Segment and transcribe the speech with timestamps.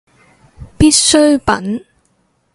[0.79, 1.85] 必需品